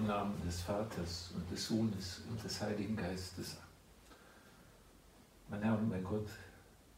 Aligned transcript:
Im 0.00 0.06
Namen 0.06 0.40
des 0.46 0.62
Vaters 0.62 1.30
und 1.34 1.50
des 1.50 1.66
Sohnes 1.66 2.22
und 2.30 2.42
des 2.42 2.58
Heiligen 2.62 2.96
Geistes. 2.96 3.58
Mein 5.50 5.62
Herr 5.62 5.78
und 5.78 5.90
mein 5.90 6.02
Gott, 6.02 6.26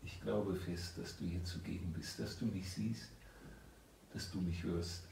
ich 0.05 0.21
glaube 0.21 0.55
fest, 0.55 0.99
dass 0.99 1.17
du 1.17 1.25
hier 1.25 1.43
zugegen 1.43 1.93
bist, 1.93 2.21
dass 2.21 2.39
du 2.39 2.47
mich 2.47 2.71
siehst, 2.71 3.09
dass 4.13 4.31
du 4.31 4.41
mich 4.41 4.63
hörst. 4.63 5.03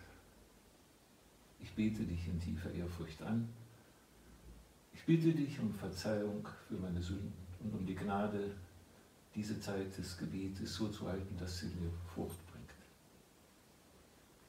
Ich 1.59 1.73
bete 1.73 2.05
dich 2.05 2.29
in 2.29 2.39
tiefer 2.39 2.71
Ehrfurcht 2.71 3.21
an. 3.23 3.49
Ich 4.93 5.05
bitte 5.05 5.33
dich 5.33 5.59
um 5.59 5.75
Verzeihung 5.75 6.47
für 6.69 6.75
meine 6.75 7.03
Sünden 7.03 7.33
und 7.59 7.75
um 7.75 7.85
die 7.85 7.97
Gnade, 7.97 8.53
diese 9.35 9.59
Zeit 9.59 9.99
des 9.99 10.17
Gebetes 10.17 10.73
so 10.73 10.91
zu 10.91 11.09
halten, 11.09 11.37
dass 11.37 11.59
sie 11.59 11.67
mir 11.67 11.91
Frucht 12.15 12.39
bringt. 12.53 12.71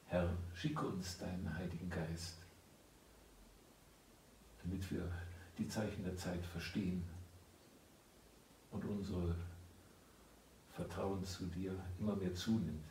Herr, 0.06 0.32
schicke 0.54 0.86
uns 0.86 1.18
deinen 1.18 1.52
Heiligen 1.52 1.90
Geist, 1.90 2.41
damit 4.62 4.90
wir 4.90 5.10
die 5.58 5.68
Zeichen 5.68 6.04
der 6.04 6.16
Zeit 6.16 6.44
verstehen 6.46 7.04
und 8.70 8.84
unsere 8.84 9.34
Vertrauen 10.72 11.24
zu 11.24 11.46
dir 11.46 11.74
immer 11.98 12.16
mehr 12.16 12.34
zunimmt. 12.34 12.84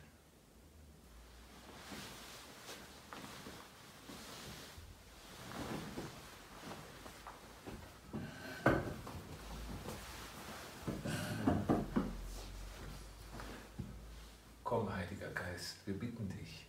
Komm, 14.62 14.90
Heiliger 14.94 15.28
Geist, 15.30 15.76
wir 15.84 15.98
bitten 15.98 16.28
dich, 16.28 16.66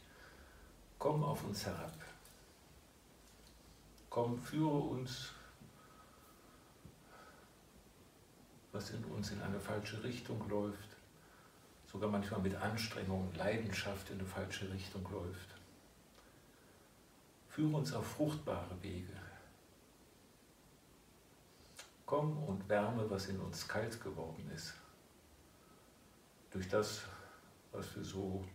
komm 0.97 1.23
auf 1.23 1.43
uns 1.45 1.65
herab. 1.65 2.02
Komm, 4.13 4.37
führe 4.37 4.77
uns, 4.77 5.31
was 8.71 8.91
in 8.91 9.03
uns 9.05 9.31
in 9.31 9.41
eine 9.41 9.59
falsche 9.59 10.03
Richtung 10.03 10.47
läuft, 10.47 10.97
sogar 11.91 12.11
manchmal 12.11 12.41
mit 12.41 12.53
Anstrengung, 12.53 13.33
Leidenschaft 13.33 14.11
in 14.11 14.19
eine 14.19 14.27
falsche 14.27 14.71
Richtung 14.71 15.01
läuft. 15.11 15.55
Führe 17.49 17.75
uns 17.75 17.91
auf 17.91 18.05
fruchtbare 18.05 18.79
Wege. 18.83 19.19
Komm 22.05 22.37
und 22.43 22.69
wärme, 22.69 23.09
was 23.09 23.29
in 23.29 23.39
uns 23.39 23.67
kalt 23.67 23.99
geworden 23.99 24.47
ist. 24.53 24.75
Durch 26.51 26.69
das, 26.69 27.01
was 27.71 27.95
wir 27.95 28.03
so 28.03 28.45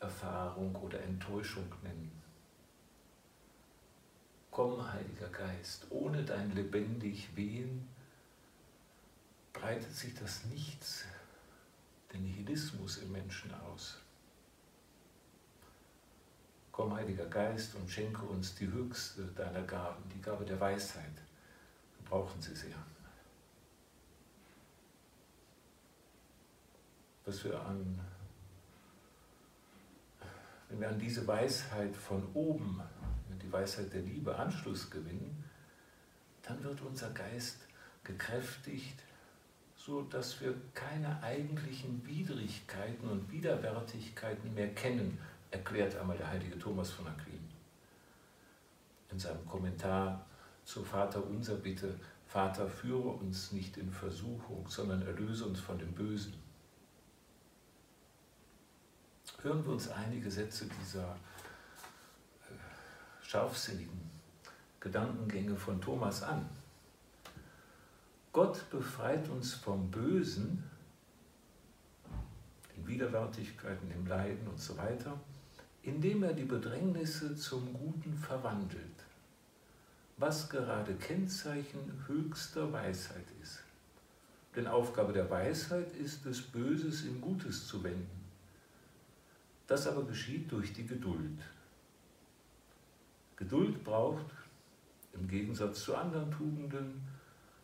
Erfahrung 0.00 0.76
oder 0.76 1.00
Enttäuschung 1.00 1.72
nennen. 1.82 2.17
Komm, 4.58 4.92
Heiliger 4.92 5.28
Geist, 5.28 5.86
ohne 5.88 6.24
dein 6.24 6.52
lebendig 6.52 7.36
Wehen 7.36 7.88
breitet 9.52 9.94
sich 9.94 10.16
das 10.16 10.46
Nichts 10.46 11.04
der 12.12 12.18
Nihilismus 12.18 12.96
im 12.96 13.12
Menschen 13.12 13.54
aus. 13.54 13.98
Komm, 16.72 16.92
Heiliger 16.92 17.26
Geist, 17.26 17.76
und 17.76 17.88
schenke 17.88 18.22
uns 18.22 18.56
die 18.56 18.66
höchste 18.66 19.26
deiner 19.26 19.62
Gaben, 19.62 20.02
die 20.12 20.20
Gabe 20.20 20.44
der 20.44 20.58
Weisheit. 20.58 21.14
Wir 21.14 22.08
brauchen 22.10 22.42
sie 22.42 22.56
sehr. 22.56 22.84
Was 27.24 27.44
wir 27.44 27.60
an, 27.60 28.00
wenn 30.68 30.80
wir 30.80 30.88
an 30.88 30.98
diese 30.98 31.24
Weisheit 31.28 31.94
von 31.94 32.26
oben, 32.34 32.82
die 33.48 33.52
Weisheit 33.52 33.92
der 33.92 34.02
Liebe, 34.02 34.36
Anschluss 34.36 34.90
gewinnen, 34.90 35.44
dann 36.42 36.62
wird 36.62 36.80
unser 36.82 37.10
Geist 37.10 37.58
gekräftigt, 38.04 38.98
so 39.76 40.02
dass 40.02 40.40
wir 40.40 40.54
keine 40.74 41.22
eigentlichen 41.22 42.06
Widrigkeiten 42.06 43.08
und 43.08 43.30
Widerwärtigkeiten 43.30 44.54
mehr 44.54 44.74
kennen, 44.74 45.18
erklärt 45.50 45.96
einmal 45.96 46.16
der 46.16 46.28
heilige 46.28 46.58
Thomas 46.58 46.90
von 46.90 47.06
Aquin. 47.06 47.48
In 49.10 49.18
seinem 49.18 49.46
Kommentar 49.46 50.26
zu 50.64 50.84
Vater 50.84 51.24
unser 51.24 51.54
Bitte, 51.56 51.94
Vater, 52.26 52.68
führe 52.68 53.08
uns 53.08 53.52
nicht 53.52 53.78
in 53.78 53.90
Versuchung, 53.90 54.66
sondern 54.68 55.00
erlöse 55.06 55.46
uns 55.46 55.60
von 55.60 55.78
dem 55.78 55.92
Bösen. 55.92 56.34
Hören 59.40 59.64
wir 59.64 59.72
uns 59.72 59.88
einige 59.88 60.30
Sätze 60.30 60.66
dieser 60.82 61.16
scharfsinnigen 63.28 64.00
Gedankengänge 64.80 65.54
von 65.54 65.78
Thomas 65.82 66.22
an. 66.22 66.48
Gott 68.32 68.70
befreit 68.70 69.28
uns 69.28 69.52
vom 69.52 69.90
Bösen, 69.90 70.64
den 72.74 72.86
Widerwärtigkeiten, 72.86 73.90
dem 73.90 74.06
Leiden 74.06 74.48
und 74.48 74.58
so 74.58 74.78
weiter, 74.78 75.20
indem 75.82 76.22
er 76.22 76.32
die 76.32 76.44
Bedrängnisse 76.44 77.36
zum 77.36 77.70
Guten 77.74 78.16
verwandelt, 78.16 79.04
was 80.16 80.48
gerade 80.48 80.94
Kennzeichen 80.94 82.02
höchster 82.06 82.72
Weisheit 82.72 83.26
ist. 83.42 83.62
Denn 84.56 84.66
Aufgabe 84.66 85.12
der 85.12 85.28
Weisheit 85.28 85.94
ist 85.96 86.24
es, 86.24 86.40
Böses 86.40 87.04
in 87.04 87.20
Gutes 87.20 87.66
zu 87.66 87.84
wenden. 87.84 88.24
Das 89.66 89.86
aber 89.86 90.04
geschieht 90.04 90.50
durch 90.50 90.72
die 90.72 90.86
Geduld. 90.86 91.38
Geduld 93.38 93.84
braucht, 93.84 94.26
im 95.12 95.28
Gegensatz 95.28 95.84
zu 95.84 95.94
anderen 95.94 96.30
Tugenden, 96.30 97.00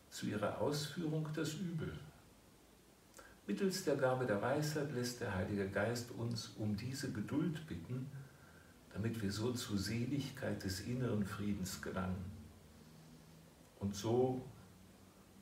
zu 0.09 0.25
ihrer 0.27 0.61
Ausführung 0.61 1.27
das 1.35 1.55
Übel. 1.55 1.91
Mittels 3.45 3.83
der 3.83 3.97
Gabe 3.97 4.25
der 4.25 4.41
Weisheit 4.41 4.93
lässt 4.93 5.19
der 5.19 5.35
Heilige 5.35 5.69
Geist 5.69 6.11
uns 6.11 6.53
um 6.57 6.77
diese 6.77 7.11
Geduld 7.11 7.67
bitten, 7.67 8.07
damit 8.93 9.21
wir 9.21 9.29
so 9.31 9.51
zur 9.51 9.77
Seligkeit 9.77 10.63
des 10.63 10.79
inneren 10.79 11.25
Friedens 11.25 11.81
gelangen 11.81 12.23
und 13.81 13.93
so 13.93 14.45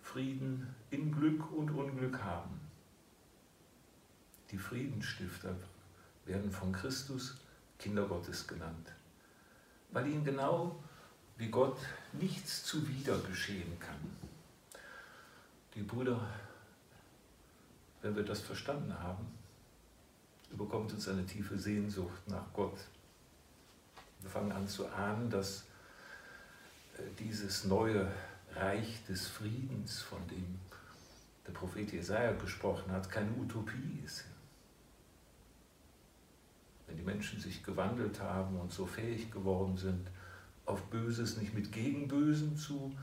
Frieden 0.01 0.67
in 0.89 1.11
Glück 1.11 1.51
und 1.51 1.69
Unglück 1.69 2.23
haben. 2.23 2.59
Die 4.49 4.57
Friedensstifter 4.57 5.55
werden 6.25 6.51
von 6.51 6.71
Christus 6.71 7.37
Kinder 7.77 8.07
Gottes 8.07 8.47
genannt, 8.47 8.93
weil 9.93 10.07
ihnen 10.07 10.25
genau 10.25 10.75
wie 11.37 11.49
Gott 11.49 11.77
nichts 12.13 12.63
zuwider 12.63 13.17
geschehen 13.19 13.79
kann. 13.79 14.17
Die 15.75 15.83
Brüder, 15.83 16.19
wenn 18.01 18.15
wir 18.15 18.23
das 18.23 18.41
verstanden 18.41 18.93
haben, 18.99 19.25
überkommt 20.51 20.93
uns 20.93 21.07
eine 21.07 21.25
tiefe 21.25 21.57
Sehnsucht 21.57 22.27
nach 22.27 22.45
Gott. 22.53 22.77
Wir 24.21 24.29
fangen 24.29 24.51
an 24.51 24.67
zu 24.67 24.87
ahnen, 24.87 25.29
dass 25.29 25.63
äh, 26.97 27.01
dieses 27.17 27.65
neue 27.65 28.11
Reich 28.55 29.03
des 29.07 29.27
Friedens, 29.27 30.01
von 30.01 30.25
dem 30.27 30.59
der 31.47 31.51
Prophet 31.53 31.91
Jesaja 31.91 32.33
gesprochen 32.33 32.91
hat, 32.91 33.09
keine 33.09 33.31
Utopie 33.31 34.01
ist. 34.05 34.25
Wenn 36.93 36.99
die 36.99 37.05
Menschen 37.05 37.39
sich 37.39 37.63
gewandelt 37.63 38.21
haben 38.21 38.59
und 38.59 38.71
so 38.71 38.85
fähig 38.85 39.31
geworden 39.31 39.75
sind, 39.77 40.11
auf 40.67 40.83
Böses 40.91 41.37
nicht 41.37 41.55
mit 41.55 41.71
Gegenbösen 41.71 42.55
zu 42.55 42.95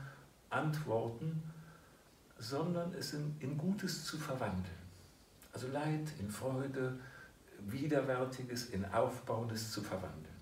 antworten, 0.49 1.43
sondern 2.37 2.93
es 2.93 3.11
in, 3.11 3.35
in 3.41 3.57
Gutes 3.57 4.05
zu 4.05 4.17
verwandeln. 4.17 4.63
Also 5.51 5.67
Leid 5.67 6.07
in 6.19 6.29
Freude, 6.29 6.97
Widerwärtiges 7.67 8.69
in 8.69 8.85
Aufbauendes 8.85 9.73
zu 9.73 9.81
verwandeln. 9.81 10.37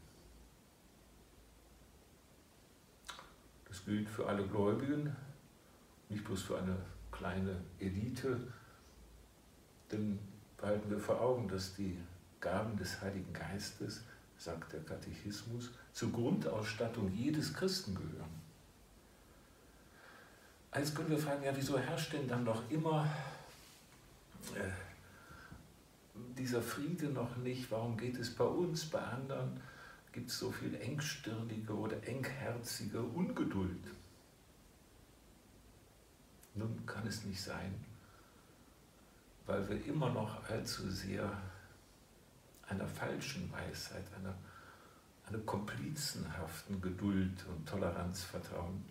Das 3.68 3.84
gilt 3.84 4.08
für 4.08 4.28
alle 4.28 4.46
Gläubigen, 4.46 5.16
nicht 6.10 6.24
bloß 6.24 6.44
für 6.44 6.60
eine 6.60 6.78
kleine 7.12 7.56
Elite, 7.80 8.40
denn 9.92 10.20
behalten 10.56 10.92
wir 10.92 11.00
vor 11.00 11.20
Augen, 11.20 11.48
dass 11.48 11.74
die 11.74 11.98
Gaben 12.42 12.78
des 12.78 13.02
Heiligen 13.02 13.34
Geistes, 13.34 14.04
sagt 14.38 14.74
der 14.74 14.82
Katechismus, 14.82 15.72
zur 15.92 16.12
Grundausstattung 16.12 17.12
jedes 17.14 17.54
Christen 17.54 17.96
gehören. 17.96 18.40
Als 20.72 20.94
können 20.94 21.10
wir 21.10 21.18
fragen, 21.18 21.44
ja, 21.44 21.52
wieso 21.56 21.78
herrscht 21.78 22.14
denn 22.14 22.28
dann 22.28 22.44
noch 22.44 22.70
immer 22.70 23.10
äh, 24.56 24.70
dieser 26.38 26.62
Friede 26.62 27.08
noch 27.08 27.36
nicht? 27.38 27.70
Warum 27.72 27.98
geht 27.98 28.18
es 28.18 28.34
bei 28.34 28.46
uns, 28.46 28.86
bei 28.86 29.00
anderen? 29.00 29.60
Gibt 30.12 30.30
es 30.30 30.40
so 30.40 30.52
viel 30.52 30.76
engstirnige 30.76 31.74
oder 31.74 32.02
engherzige 32.08 33.02
Ungeduld? 33.02 33.84
Nun 36.56 36.86
kann 36.86 37.06
es 37.08 37.26
nicht 37.26 37.42
sein, 37.42 37.74
weil 39.46 39.68
wir 39.70 39.86
immer 39.86 40.10
noch 40.10 40.44
allzu 40.50 40.90
sehr 40.90 41.32
einer 42.70 42.88
falschen 42.88 43.52
Weisheit, 43.52 44.06
einer, 44.16 44.36
einer 45.28 45.40
komplizenhaften 45.40 46.82
Geduld 46.82 47.46
und 47.48 47.68
Toleranz 47.68 48.24
vertrauen. 48.24 48.86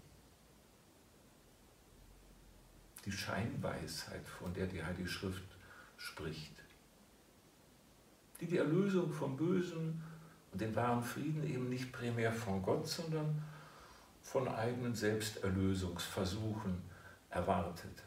Die 3.04 3.12
Scheinweisheit, 3.12 4.26
von 4.26 4.52
der 4.52 4.66
die 4.66 4.82
Heilige 4.82 5.08
Schrift 5.08 5.56
spricht, 5.96 6.52
die 8.40 8.46
die 8.46 8.58
Erlösung 8.58 9.12
vom 9.12 9.36
Bösen 9.36 10.02
und 10.52 10.60
den 10.60 10.74
wahren 10.74 11.02
Frieden 11.02 11.44
eben 11.44 11.68
nicht 11.68 11.92
primär 11.92 12.32
von 12.32 12.62
Gott, 12.62 12.86
sondern 12.86 13.42
von 14.22 14.48
eigenen 14.48 14.94
Selbsterlösungsversuchen 14.94 16.82
erwartet. 17.30 18.02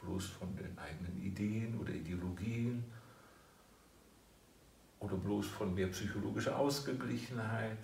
Bloß 0.00 0.26
von 0.26 0.56
den 0.56 0.78
eigenen 0.78 1.22
Ideen 1.22 1.78
oder 1.78 1.92
Ideologien 1.92 2.84
oder 5.00 5.16
bloß 5.16 5.46
von 5.46 5.74
mehr 5.74 5.88
psychologischer 5.88 6.56
Ausgeglichenheit 6.58 7.78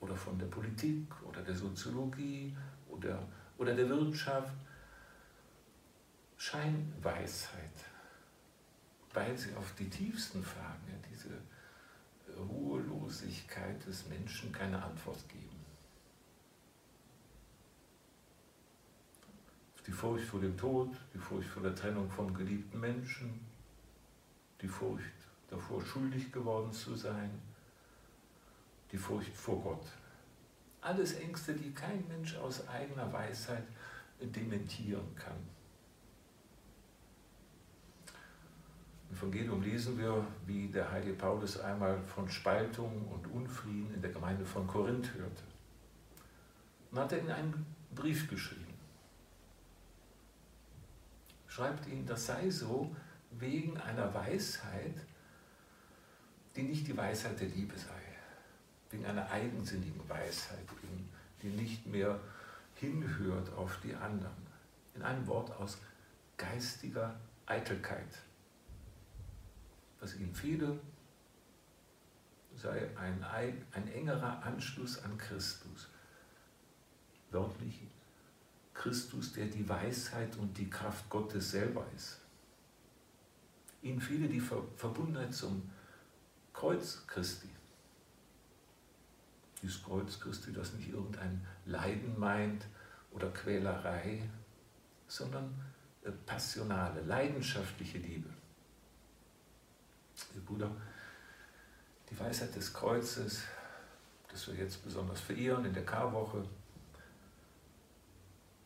oder 0.00 0.16
von 0.16 0.38
der 0.38 0.46
Politik 0.46 1.06
oder 1.24 1.42
der 1.42 1.54
Soziologie 1.54 2.56
oder, 2.88 3.26
oder 3.58 3.74
der 3.74 3.88
Wirtschaft. 3.88 4.54
Scheinweisheit, 6.36 7.84
weil 9.12 9.36
sie 9.36 9.54
auf 9.56 9.74
die 9.74 9.90
tiefsten 9.90 10.42
Fragen, 10.42 10.86
ja, 10.88 10.96
diese 11.10 11.28
Ruhelosigkeit 12.34 13.84
des 13.86 14.08
Menschen 14.08 14.50
keine 14.50 14.82
Antwort 14.82 15.28
geben. 15.28 15.60
Die 19.86 19.92
Furcht 19.92 20.24
vor 20.24 20.40
dem 20.40 20.56
Tod, 20.56 20.96
die 21.12 21.18
Furcht 21.18 21.50
vor 21.50 21.62
der 21.62 21.74
Trennung 21.74 22.10
vom 22.10 22.32
geliebten 22.32 22.80
Menschen, 22.80 23.38
die 24.62 24.68
Furcht 24.68 25.19
davor, 25.50 25.84
schuldig 25.84 26.32
geworden 26.32 26.72
zu 26.72 26.94
sein, 26.94 27.30
die 28.92 28.96
Furcht 28.96 29.36
vor 29.36 29.60
Gott. 29.60 29.86
Alles 30.80 31.14
Ängste, 31.14 31.54
die 31.54 31.72
kein 31.72 32.06
Mensch 32.08 32.36
aus 32.36 32.66
eigener 32.68 33.12
Weisheit 33.12 33.64
dementieren 34.20 35.14
kann. 35.14 35.36
Im 39.10 39.16
Evangelium 39.16 39.62
lesen 39.62 39.98
wir, 39.98 40.24
wie 40.46 40.68
der 40.68 40.90
heilige 40.90 41.14
Paulus 41.14 41.58
einmal 41.58 42.00
von 42.00 42.28
Spaltung 42.28 43.08
und 43.08 43.26
Unfrieden 43.26 43.92
in 43.94 44.00
der 44.00 44.12
Gemeinde 44.12 44.46
von 44.46 44.66
Korinth 44.66 45.12
hörte. 45.14 45.42
Und 46.90 46.98
hat 46.98 47.12
er 47.12 47.18
in 47.18 47.30
einen 47.30 47.66
Brief 47.94 48.28
geschrieben. 48.28 48.66
Schreibt 51.48 51.88
ihm, 51.88 52.06
das 52.06 52.26
sei 52.26 52.48
so 52.48 52.94
wegen 53.32 53.76
einer 53.78 54.14
Weisheit, 54.14 54.94
die 56.60 56.68
nicht 56.68 56.86
die 56.86 56.96
Weisheit 56.96 57.40
der 57.40 57.48
Liebe 57.48 57.74
sei, 57.76 58.02
wegen 58.90 59.06
einer 59.06 59.30
eigensinnigen 59.30 60.06
Weisheit, 60.08 60.58
die 61.42 61.48
nicht 61.48 61.86
mehr 61.86 62.20
hinhört 62.74 63.50
auf 63.54 63.78
die 63.82 63.94
anderen. 63.94 64.46
In 64.94 65.02
einem 65.02 65.26
Wort 65.26 65.50
aus 65.58 65.78
geistiger 66.36 67.18
Eitelkeit. 67.46 68.18
Was 70.00 70.16
ihnen 70.16 70.34
fehle, 70.34 70.78
sei 72.56 72.90
ein, 72.96 73.24
ein 73.24 73.88
engerer 73.94 74.42
Anschluss 74.42 75.02
an 75.02 75.16
Christus. 75.16 75.88
Wörtlich 77.30 77.80
Christus, 78.74 79.32
der 79.32 79.46
die 79.46 79.66
Weisheit 79.66 80.36
und 80.36 80.56
die 80.58 80.68
Kraft 80.68 81.08
Gottes 81.08 81.52
selber 81.52 81.86
ist. 81.96 82.20
Ihnen 83.82 84.00
fehle 84.00 84.28
die 84.28 84.40
Verbundenheit 84.40 85.32
zum 85.32 85.70
Kreuz 86.60 87.06
Christi. 87.06 87.48
Dieses 89.62 89.82
Kreuz 89.82 90.20
Christi, 90.20 90.52
das 90.52 90.74
nicht 90.74 90.90
irgendein 90.90 91.46
Leiden 91.64 92.18
meint 92.18 92.66
oder 93.12 93.30
Quälerei, 93.30 94.28
sondern 95.08 95.54
äh, 96.04 96.10
passionale, 96.26 97.00
leidenschaftliche 97.00 97.96
Liebe. 97.96 98.28
Ihr 100.34 100.42
Bruder, 100.42 100.70
die 102.10 102.20
Weisheit 102.20 102.54
des 102.54 102.74
Kreuzes, 102.74 103.44
das 104.30 104.46
wir 104.48 104.56
jetzt 104.56 104.84
besonders 104.84 105.22
verehren 105.22 105.64
in 105.64 105.72
der 105.72 105.86
Karwoche, 105.86 106.44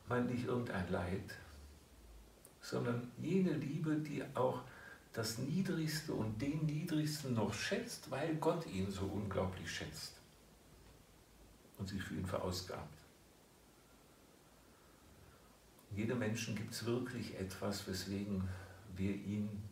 meint 0.08 0.28
nicht 0.28 0.46
irgendein 0.46 0.90
Leid, 0.90 1.38
sondern 2.60 3.12
jene 3.18 3.52
Liebe, 3.52 3.94
die 3.94 4.24
auch 4.34 4.64
das 5.14 5.38
Niedrigste 5.38 6.12
und 6.12 6.42
den 6.42 6.66
Niedrigsten 6.66 7.34
noch 7.34 7.54
schätzt, 7.54 8.10
weil 8.10 8.34
Gott 8.36 8.66
ihn 8.66 8.90
so 8.90 9.06
unglaublich 9.06 9.70
schätzt 9.70 10.14
und 11.78 11.88
sich 11.88 12.02
für 12.02 12.14
ihn 12.14 12.26
verausgabt. 12.26 12.98
Jedem 15.94 16.18
Menschen 16.18 16.56
gibt 16.56 16.72
es 16.72 16.84
wirklich 16.84 17.38
etwas, 17.38 17.86
weswegen 17.86 18.48
wir 18.96 19.14
ihn 19.14 19.62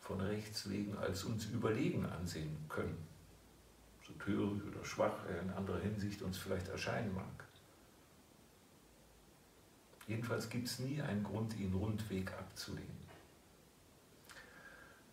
von 0.00 0.22
Rechts 0.22 0.70
wegen 0.70 0.96
als 0.96 1.24
uns 1.24 1.44
überlegen 1.46 2.06
ansehen 2.06 2.56
können. 2.70 3.06
So 4.06 4.14
töricht 4.14 4.64
oder 4.64 4.82
schwach 4.82 5.26
er 5.28 5.42
in 5.42 5.50
anderer 5.50 5.80
Hinsicht 5.80 6.22
uns 6.22 6.38
vielleicht 6.38 6.68
erscheinen 6.68 7.14
mag. 7.14 7.44
Jedenfalls 10.06 10.48
gibt 10.48 10.66
es 10.66 10.78
nie 10.78 11.02
einen 11.02 11.22
Grund, 11.22 11.58
ihn 11.58 11.74
rundweg 11.74 12.32
abzulehnen. 12.32 12.96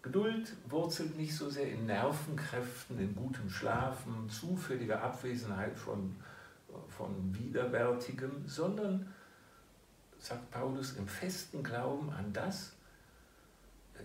Geduld 0.06 0.56
wurzelt 0.70 1.18
nicht 1.18 1.36
so 1.36 1.50
sehr 1.50 1.68
in 1.68 1.88
Nervenkräften, 1.88 3.00
in 3.00 3.16
gutem 3.16 3.50
Schlafen, 3.50 4.30
zufälliger 4.30 5.02
Abwesenheit 5.02 5.76
von, 5.76 6.16
von 6.90 7.36
Widerwärtigem, 7.36 8.48
sondern, 8.48 9.12
sagt 10.20 10.52
Paulus, 10.52 10.94
im 10.98 11.08
festen 11.08 11.64
Glauben 11.64 12.12
an 12.12 12.32
das, 12.32 12.74
äh, 13.96 14.04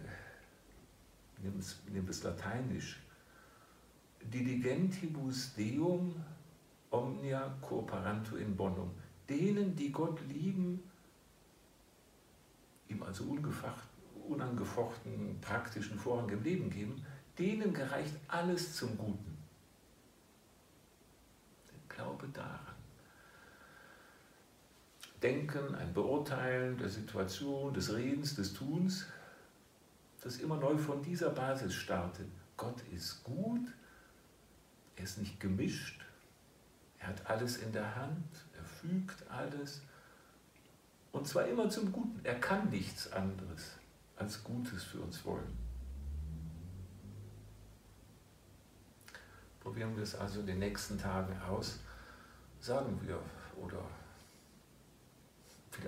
nehmen 1.42 2.06
wir 2.06 2.08
es 2.08 2.22
lateinisch, 2.22 2.98
diligentibus 4.22 5.54
Deum 5.54 6.14
omnia 6.88 7.54
cooperantur 7.60 8.38
in 8.38 8.56
bonum. 8.56 8.90
Denen, 9.28 9.76
die 9.76 9.92
Gott 9.92 10.18
lieben, 10.28 10.82
ihm 12.88 13.02
also 13.02 13.24
unangefochten 14.30 15.40
praktischen 15.40 15.98
Vorrang 15.98 16.28
im 16.30 16.42
Leben 16.42 16.70
geben, 16.70 17.04
denen 17.38 17.72
gereicht 17.72 18.14
alles 18.28 18.76
zum 18.76 18.96
Guten. 18.96 19.38
Glaube 21.88 22.28
daran. 22.28 22.60
Denken, 25.22 25.74
ein 25.74 25.92
Beurteilen 25.92 26.78
der 26.78 26.88
Situation, 26.88 27.74
des 27.74 27.94
Redens, 27.94 28.36
des 28.36 28.54
Tuns, 28.54 29.06
das 30.22 30.38
immer 30.38 30.56
neu 30.56 30.78
von 30.78 31.02
dieser 31.02 31.30
Basis 31.30 31.74
startet. 31.74 32.28
Gott 32.56 32.80
ist 32.92 33.22
gut, 33.22 33.68
er 34.96 35.04
ist 35.04 35.18
nicht 35.18 35.38
gemischt, 35.40 36.02
er 36.98 37.08
hat 37.08 37.26
alles 37.26 37.58
in 37.58 37.72
der 37.72 37.96
Hand, 37.96 38.24
fügt 38.80 39.28
alles. 39.30 39.82
Und 41.12 41.26
zwar 41.26 41.46
immer 41.46 41.68
zum 41.68 41.92
Guten. 41.92 42.20
Er 42.24 42.38
kann 42.38 42.70
nichts 42.70 43.12
anderes 43.12 43.79
als 44.20 44.44
Gutes 44.44 44.84
für 44.84 45.00
uns 45.00 45.24
wollen. 45.24 45.58
Probieren 49.58 49.96
wir 49.96 50.02
es 50.02 50.14
also 50.14 50.40
in 50.40 50.46
den 50.46 50.58
nächsten 50.60 50.98
Tagen 50.98 51.36
aus. 51.42 51.80
Sagen 52.60 52.98
wir, 53.02 53.18
oder 53.56 53.82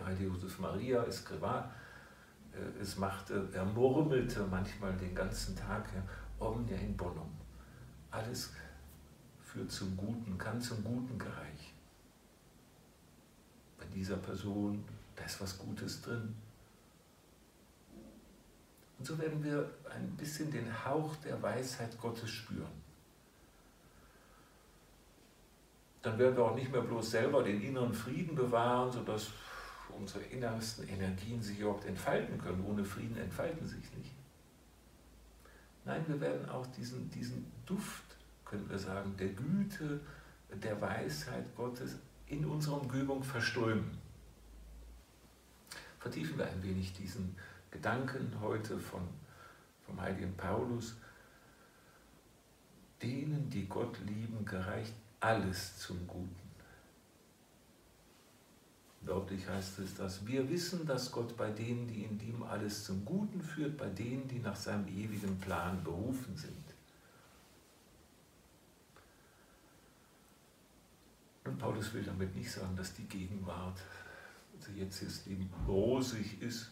heilige 0.04 0.28
Josef 0.28 0.58
Maria 0.58 1.04
Escrivá 1.04 1.70
äh, 2.52 2.80
es 2.80 2.96
machte, 2.96 3.48
er 3.52 3.64
murmelte 3.64 4.46
manchmal 4.50 4.96
den 4.96 5.14
ganzen 5.14 5.54
Tag, 5.54 5.86
omnia 6.38 6.76
in 6.78 6.96
bonum. 6.96 7.30
Alles 8.10 8.54
führt 9.42 9.70
zum 9.70 9.96
Guten, 9.96 10.38
kann 10.38 10.60
zum 10.60 10.82
Guten 10.82 11.18
gereichen 11.18 11.72
dieser 13.94 14.16
Person, 14.16 14.84
da 15.14 15.24
ist 15.24 15.40
was 15.40 15.58
Gutes 15.58 16.02
drin. 16.02 16.34
Und 19.02 19.06
so 19.08 19.18
werden 19.18 19.42
wir 19.42 19.68
ein 19.92 20.16
bisschen 20.16 20.48
den 20.52 20.84
Hauch 20.84 21.16
der 21.16 21.42
Weisheit 21.42 22.00
Gottes 22.00 22.30
spüren. 22.30 22.70
Dann 26.02 26.16
werden 26.20 26.36
wir 26.36 26.44
auch 26.44 26.54
nicht 26.54 26.70
mehr 26.70 26.82
bloß 26.82 27.10
selber 27.10 27.42
den 27.42 27.60
inneren 27.60 27.92
Frieden 27.92 28.36
bewahren, 28.36 28.92
sodass 28.92 29.32
unsere 29.88 30.22
innersten 30.26 30.86
Energien 30.86 31.42
sich 31.42 31.58
überhaupt 31.58 31.84
entfalten 31.84 32.38
können. 32.38 32.64
Ohne 32.64 32.84
Frieden 32.84 33.16
entfalten 33.16 33.66
sich 33.66 33.92
nicht. 33.96 34.12
Nein, 35.84 36.04
wir 36.06 36.20
werden 36.20 36.48
auch 36.48 36.68
diesen, 36.68 37.10
diesen 37.10 37.50
Duft, 37.66 38.04
können 38.44 38.70
wir 38.70 38.78
sagen, 38.78 39.16
der 39.16 39.30
Güte, 39.30 39.98
der 40.48 40.80
Weisheit 40.80 41.56
Gottes 41.56 41.96
in 42.28 42.44
unserer 42.44 42.80
Umgebung 42.80 43.24
verströmen. 43.24 43.98
Vertiefen 45.98 46.38
wir 46.38 46.46
ein 46.46 46.62
wenig 46.62 46.92
diesen 46.92 47.34
Gedanken 47.72 48.32
heute 48.40 48.78
von, 48.78 49.08
vom 49.84 50.00
heiligen 50.00 50.36
Paulus. 50.36 50.94
denen, 53.02 53.50
die 53.50 53.66
Gott 53.66 53.98
lieben, 54.06 54.44
gereicht 54.44 54.94
alles 55.18 55.78
zum 55.78 56.06
Guten. 56.06 56.36
Wörtlich 59.00 59.48
heißt 59.48 59.80
es, 59.80 59.96
dass 59.96 60.24
wir 60.24 60.48
wissen, 60.48 60.86
dass 60.86 61.10
Gott 61.10 61.36
bei 61.36 61.50
denen, 61.50 61.88
die 61.88 62.04
ihn 62.04 62.18
lieben, 62.20 62.44
alles 62.44 62.84
zum 62.84 63.04
Guten 63.04 63.42
führt, 63.42 63.76
bei 63.76 63.88
denen, 63.88 64.28
die 64.28 64.38
nach 64.38 64.54
seinem 64.54 64.86
ewigen 64.86 65.40
Plan 65.40 65.82
berufen 65.82 66.36
sind. 66.36 66.62
Und 71.44 71.58
Paulus 71.58 71.92
will 71.92 72.04
damit 72.04 72.36
nicht 72.36 72.52
sagen, 72.52 72.76
dass 72.76 72.94
die 72.94 73.08
Gegenwart, 73.08 73.80
also 74.56 74.70
jetzt 74.72 75.02
ist 75.02 75.26
Leben 75.26 75.50
rosig 75.66 76.40
ist, 76.40 76.70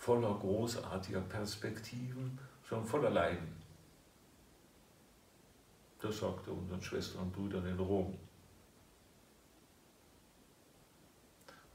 voller 0.00 0.34
großartiger 0.38 1.20
Perspektiven, 1.20 2.38
schon 2.64 2.86
voller 2.86 3.10
Leiden. 3.10 3.54
Das 6.00 6.20
sagt 6.20 6.46
er 6.46 6.54
unseren 6.54 6.82
Schwestern 6.82 7.24
und 7.24 7.32
Brüdern 7.32 7.66
in 7.66 7.78
Rom. 7.78 8.18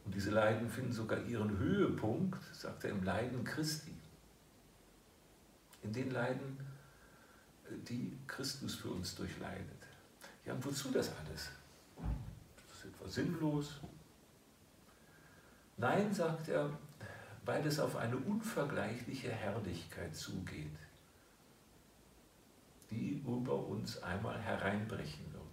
Und 0.04 0.16
diese 0.16 0.32
Leiden 0.32 0.68
finden 0.68 0.92
sogar 0.92 1.22
ihren 1.22 1.56
Höhepunkt, 1.56 2.44
sagt 2.52 2.86
er, 2.86 2.90
im 2.90 3.04
Leiden 3.04 3.44
Christi. 3.44 3.94
In 5.84 5.94
den 5.94 6.10
Leiden, 6.10 6.58
die 7.70 8.18
Christus 8.26 8.74
für 8.74 8.90
uns 8.90 9.14
durchleidet. 9.14 9.86
Ja, 10.46 10.54
und 10.54 10.66
wozu 10.66 10.90
das 10.90 11.12
alles? 11.16 11.52
Das 12.56 12.78
ist 12.78 12.86
etwas 12.86 13.14
sinnlos. 13.14 13.80
Nein, 15.78 16.12
sagt 16.12 16.48
er, 16.48 16.72
weil 17.46 17.66
es 17.66 17.80
auf 17.80 17.96
eine 17.96 18.18
unvergleichliche 18.18 19.32
Herrlichkeit 19.32 20.16
zugeht, 20.16 20.76
die 22.90 23.22
über 23.26 23.56
uns 23.68 24.02
einmal 24.02 24.40
hereinbrechen 24.40 25.32
wird. 25.32 25.44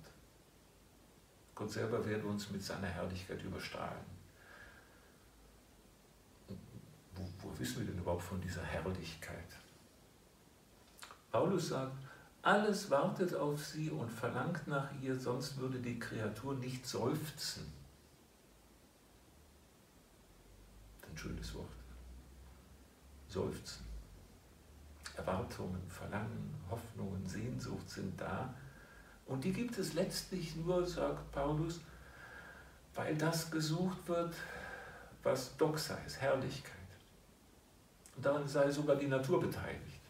Gott 1.55 1.71
selber 1.71 2.05
werde 2.07 2.27
uns 2.27 2.51
mit 2.51 2.63
seiner 2.63 2.87
Herrlichkeit 2.87 3.43
überstrahlen. 3.43 4.05
Wo, 7.15 7.29
wo 7.41 7.59
wissen 7.59 7.81
wir 7.81 7.87
denn 7.87 7.99
überhaupt 7.99 8.23
von 8.23 8.41
dieser 8.41 8.63
Herrlichkeit? 8.63 9.59
Paulus 11.31 11.69
sagt, 11.69 11.97
alles 12.41 12.91
wartet 12.91 13.35
auf 13.35 13.65
sie 13.65 13.91
und 13.91 14.11
verlangt 14.11 14.67
nach 14.67 14.89
ihr, 15.01 15.19
sonst 15.19 15.59
würde 15.59 15.79
die 15.79 15.99
Kreatur 15.99 16.55
nicht 16.55 16.87
seufzen. 16.87 17.73
Ein 21.09 21.17
schönes 21.17 21.55
Wort. 21.55 21.82
Seufzen. 23.33 23.85
Erwartungen, 25.17 25.83
Verlangen, 25.89 26.55
Hoffnungen, 26.71 27.27
Sehnsucht 27.27 27.89
sind 27.89 28.21
da. 28.21 28.55
Und 29.27 29.45
die 29.45 29.53
gibt 29.53 29.77
es 29.79 29.95
letztlich 29.95 30.57
nur, 30.57 30.87
sagt 30.87 31.31
Paulus, 31.33 31.81
weil 32.95 33.17
das 33.17 33.51
gesucht 33.51 34.07
wird, 34.09 34.35
was 35.23 35.57
Doxa 35.57 35.95
ist, 36.07 36.21
Herrlichkeit. 36.21 36.73
Und 38.17 38.27
daran 38.27 38.47
sei 38.47 38.71
sogar 38.71 38.97
die 38.97 39.07
Natur 39.07 39.41
beteiligt. 39.41 40.01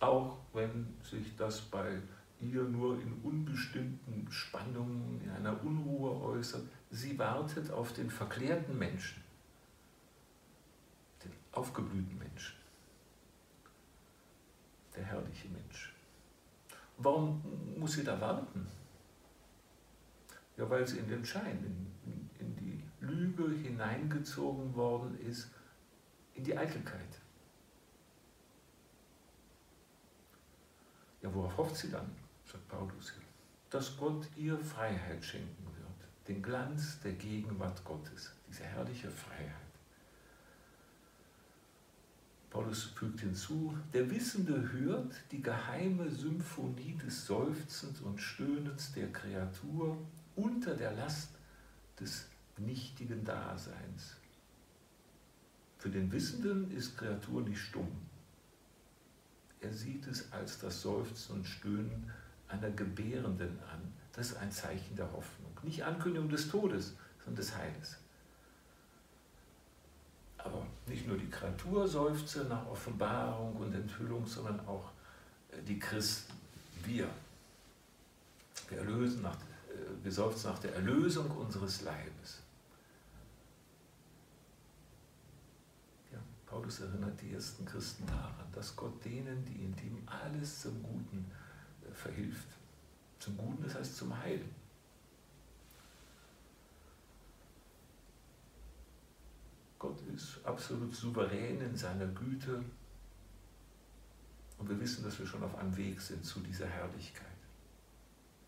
Auch 0.00 0.38
wenn 0.52 0.96
sich 1.02 1.36
das 1.36 1.60
bei 1.60 2.00
ihr 2.40 2.62
nur 2.62 3.00
in 3.00 3.12
unbestimmten 3.22 4.30
Spannungen, 4.30 5.20
in 5.22 5.30
einer 5.30 5.62
Unruhe 5.62 6.10
äußert, 6.22 6.66
sie 6.90 7.18
wartet 7.18 7.70
auf 7.70 7.92
den 7.92 8.10
verklärten 8.10 8.78
Menschen, 8.78 9.22
den 11.22 11.32
aufgeblühten 11.52 12.18
Menschen, 12.18 12.56
der 14.96 15.04
herrliche 15.04 15.48
Mensch. 15.48 15.92
Warum 16.96 17.42
muss 17.78 17.92
sie 17.92 18.04
da 18.04 18.20
warten? 18.20 18.66
Ja, 20.56 20.68
weil 20.68 20.86
sie 20.86 20.98
in 20.98 21.08
den 21.08 21.24
Schein, 21.24 21.90
in, 22.04 22.30
in 22.38 22.56
die 22.56 22.82
Lüge 23.00 23.50
hineingezogen 23.50 24.74
worden 24.74 25.18
ist, 25.20 25.50
in 26.34 26.44
die 26.44 26.56
Eitelkeit. 26.56 27.20
Ja, 31.22 31.34
worauf 31.34 31.56
hofft 31.56 31.76
sie 31.76 31.90
dann, 31.90 32.10
sagt 32.50 32.68
Paulus 32.68 33.12
hier? 33.12 33.22
Dass 33.70 33.96
Gott 33.96 34.26
ihr 34.36 34.58
Freiheit 34.58 35.24
schenken 35.24 35.64
wird, 35.64 36.28
den 36.28 36.42
Glanz 36.42 37.00
der 37.00 37.12
Gegenwart 37.12 37.84
Gottes, 37.84 38.32
diese 38.48 38.64
herrliche 38.64 39.10
Freiheit. 39.10 39.54
Paulus 42.50 42.82
fügt 42.82 43.20
hinzu, 43.20 43.76
der 43.92 44.10
Wissende 44.10 44.72
hört 44.72 45.14
die 45.30 45.40
geheime 45.40 46.10
Symphonie 46.10 46.96
des 46.96 47.26
Seufzens 47.26 48.00
und 48.00 48.20
Stöhnens 48.20 48.92
der 48.92 49.12
Kreatur 49.12 49.96
unter 50.34 50.74
der 50.74 50.90
Last 50.92 51.30
des 52.00 52.26
nichtigen 52.56 53.24
Daseins. 53.24 54.16
Für 55.78 55.90
den 55.90 56.10
Wissenden 56.10 56.76
ist 56.76 56.98
Kreatur 56.98 57.42
nicht 57.42 57.60
stumm, 57.60 57.88
er 59.60 59.74
sieht 59.74 60.06
es 60.06 60.32
als 60.32 60.58
das 60.58 60.80
Seufzen 60.80 61.36
und 61.36 61.46
Stöhnen 61.46 62.10
einer 62.50 62.70
Gebärenden 62.70 63.58
an. 63.72 63.92
Das 64.12 64.30
ist 64.30 64.38
ein 64.38 64.50
Zeichen 64.50 64.96
der 64.96 65.10
Hoffnung. 65.12 65.50
Nicht 65.62 65.84
Ankündigung 65.84 66.28
des 66.28 66.48
Todes, 66.48 66.94
sondern 67.18 67.36
des 67.36 67.56
Heiles. 67.56 67.96
Aber 70.38 70.66
nicht 70.86 71.06
nur 71.06 71.18
die 71.18 71.28
Kreatur 71.28 71.86
seufze 71.86 72.44
nach 72.44 72.66
Offenbarung 72.66 73.56
und 73.56 73.74
Enthüllung, 73.74 74.26
sondern 74.26 74.58
auch 74.66 74.90
äh, 75.50 75.62
die 75.62 75.78
Christen, 75.78 76.32
wir. 76.84 77.08
Wir, 78.68 78.78
erlösen 78.78 79.22
nach, 79.22 79.36
äh, 79.36 80.02
wir 80.02 80.12
seufzen 80.12 80.50
nach 80.50 80.58
der 80.58 80.74
Erlösung 80.74 81.30
unseres 81.30 81.82
Leibes. 81.82 82.40
Paulus 86.50 86.80
erinnert 86.80 87.20
die 87.22 87.32
ersten 87.32 87.64
Christen 87.64 88.04
daran, 88.06 88.46
dass 88.52 88.74
Gott 88.74 89.04
denen, 89.04 89.44
die 89.44 89.64
in 89.64 89.72
ihm 89.86 90.02
alles 90.06 90.62
zum 90.62 90.82
Guten 90.82 91.24
äh, 91.30 91.39
verhilft. 92.00 92.48
Zum 93.18 93.36
Guten, 93.36 93.62
das 93.62 93.74
heißt 93.74 93.96
zum 93.96 94.16
Heil. 94.18 94.44
Gott 99.78 100.00
ist 100.14 100.44
absolut 100.44 100.94
souverän 100.94 101.60
in 101.60 101.76
seiner 101.76 102.06
Güte 102.06 102.62
und 104.58 104.68
wir 104.68 104.78
wissen, 104.78 105.04
dass 105.04 105.18
wir 105.18 105.26
schon 105.26 105.42
auf 105.42 105.56
einem 105.56 105.74
Weg 105.76 106.00
sind 106.00 106.24
zu 106.24 106.40
dieser 106.40 106.66
Herrlichkeit. 106.66 107.26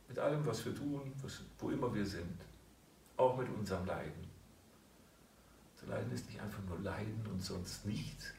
Mit 0.08 0.18
allem, 0.18 0.44
was 0.44 0.64
wir 0.66 0.74
tun, 0.74 1.12
was, 1.22 1.40
wo 1.58 1.70
immer 1.70 1.94
wir 1.94 2.04
sind, 2.04 2.38
auch 3.16 3.36
mit 3.38 3.48
unserem 3.48 3.86
Leiden. 3.86 4.32
Leiden 5.86 6.12
ist 6.12 6.26
nicht 6.28 6.40
einfach 6.40 6.62
nur 6.68 6.78
Leiden 6.80 7.26
und 7.30 7.42
sonst 7.42 7.86
nichts, 7.86 8.32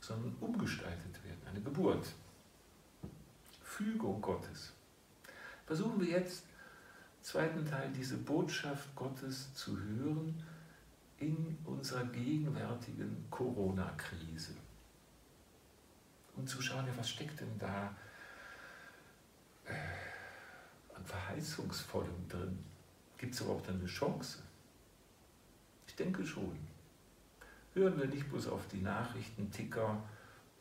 sondern 0.00 0.34
umgestaltet 0.40 1.22
werden, 1.24 1.40
eine 1.48 1.60
Geburt. 1.60 2.06
Fügung 3.78 4.20
Gottes. 4.20 4.72
Versuchen 5.66 6.00
wir 6.00 6.08
jetzt, 6.08 6.44
im 7.18 7.24
zweiten 7.24 7.64
Teil, 7.64 7.90
diese 7.92 8.16
Botschaft 8.16 8.94
Gottes 8.94 9.54
zu 9.54 9.78
hören 9.78 10.42
in 11.18 11.56
unserer 11.64 12.04
gegenwärtigen 12.04 13.24
Corona-Krise. 13.30 14.54
Und 16.36 16.48
zu 16.48 16.60
schauen, 16.60 16.86
was 16.96 17.10
steckt 17.10 17.40
denn 17.40 17.58
da 17.58 17.94
äh, 19.64 19.72
an 20.94 21.04
Verheißungsvollem 21.04 22.28
drin? 22.28 22.58
Gibt 23.16 23.34
es 23.34 23.40
überhaupt 23.40 23.68
eine 23.68 23.86
Chance? 23.86 24.38
denke 25.98 26.24
schon. 26.24 26.56
Hören 27.74 27.98
wir 27.98 28.06
nicht 28.06 28.28
bloß 28.30 28.48
auf 28.48 28.66
die 28.68 28.80
Nachrichtenticker, 28.80 30.02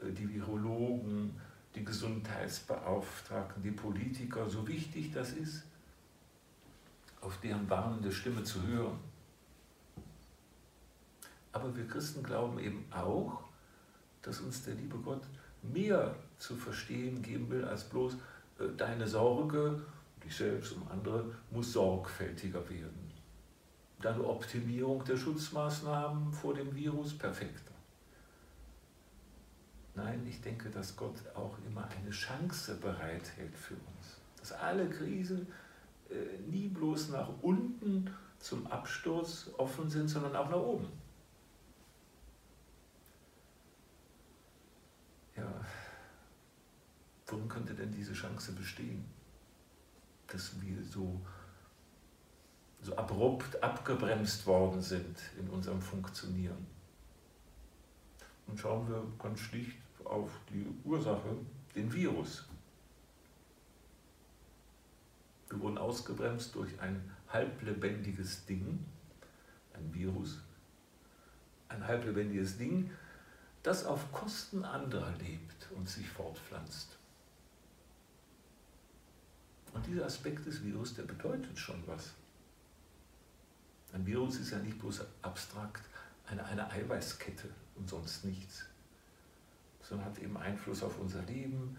äh, 0.02 0.12
die 0.12 0.30
Virologen, 0.34 1.40
die 1.78 1.86
Gesundheitsbeauftragten, 1.86 3.62
die 3.62 3.72
Politiker, 3.72 4.50
so 4.50 4.68
wichtig 4.68 5.12
das 5.14 5.34
ist, 5.34 5.64
auf 7.22 7.40
deren 7.40 7.70
warnende 7.70 8.12
Stimme 8.12 8.44
zu 8.44 8.62
hören. 8.64 9.00
Aber 11.52 11.76
wir 11.76 11.88
Christen 11.88 12.24
glauben 12.24 12.60
eben 12.60 12.86
auch, 12.92 13.44
dass 14.22 14.42
uns 14.42 14.64
der 14.64 14.76
liebe 14.76 14.98
Gott 14.98 15.24
mehr 15.64 16.16
zu 16.38 16.56
verstehen 16.56 17.22
geben 17.22 17.50
will, 17.50 17.66
als 17.66 17.84
bloß 17.84 18.14
äh, 18.60 18.68
deine 18.76 19.08
Sorge, 19.08 19.82
dich 20.24 20.36
selbst 20.36 20.74
und 20.74 20.90
andere, 20.92 21.26
muss 21.52 21.74
sorgfältiger 21.74 22.70
werden 22.70 23.08
dann 24.02 24.22
Optimierung 24.22 25.04
der 25.04 25.18
Schutzmaßnahmen 25.18 26.32
vor 26.32 26.54
dem 26.54 26.76
Virus 26.76 27.18
perfekter. 27.18 27.74
Nein, 29.98 30.24
ich 30.28 30.40
denke, 30.42 30.70
dass 30.70 30.96
Gott 30.96 31.16
auch 31.34 31.58
immer 31.66 31.90
eine 31.90 32.12
Chance 32.12 32.76
bereithält 32.76 33.58
für 33.58 33.74
uns. 33.74 34.22
Dass 34.40 34.52
alle 34.52 34.88
Krisen 34.88 35.48
äh, 36.12 36.40
nie 36.48 36.68
bloß 36.68 37.10
nach 37.10 37.30
unten 37.42 38.08
zum 38.38 38.68
Absturz 38.68 39.50
offen 39.58 39.90
sind, 39.90 40.08
sondern 40.08 40.36
auch 40.36 40.50
nach 40.52 40.60
oben. 40.60 40.88
Ja, 45.36 45.52
worum 47.26 47.48
könnte 47.48 47.74
denn 47.74 47.92
diese 47.92 48.14
Chance 48.14 48.52
bestehen? 48.52 49.04
Dass 50.28 50.62
wir 50.62 50.84
so, 50.84 51.20
so 52.84 52.96
abrupt 52.96 53.64
abgebremst 53.64 54.46
worden 54.46 54.80
sind 54.80 55.18
in 55.40 55.50
unserem 55.50 55.82
Funktionieren. 55.82 56.68
Und 58.46 58.60
schauen 58.60 58.88
wir 58.88 59.04
ganz 59.18 59.40
schlicht 59.40 59.87
auf 60.10 60.30
die 60.50 60.66
Ursache, 60.84 61.36
den 61.76 61.92
Virus. 61.92 62.46
Wir 65.50 65.60
wurden 65.62 65.78
ausgebremst 65.78 66.56
durch 66.56 66.80
ein 66.80 67.12
halblebendiges 67.30 68.46
Ding, 68.46 68.84
ein 69.74 69.94
Virus, 69.94 70.40
ein 71.70 71.86
halblebendiges 71.86 72.58
Ding, 72.58 72.92
das 73.64 73.86
auf 73.86 74.12
Kosten 74.12 74.64
anderer 74.64 75.12
lebt 75.18 75.72
und 75.76 75.90
sich 75.90 76.08
fortpflanzt. 76.10 76.98
Und 79.74 79.86
dieser 79.86 80.06
Aspekt 80.06 80.46
des 80.46 80.64
Virus, 80.64 80.96
der 80.96 81.04
bedeutet 81.04 81.58
schon 81.58 81.84
was. 81.86 82.14
Ein 83.94 84.06
Virus 84.06 84.38
ist 84.38 84.52
ja 84.52 84.60
nicht 84.60 84.80
bloß 84.80 85.02
abstrakt 85.22 85.84
eine, 86.28 86.44
eine 86.46 86.70
Eiweißkette 86.70 87.50
und 87.76 87.90
sonst 87.90 88.26
nichts, 88.26 88.66
sondern 89.88 90.08
hat 90.08 90.20
eben 90.20 90.38
Einfluss 90.38 90.84
auf 90.84 91.00
unser 91.00 91.22
Leben, 91.24 91.78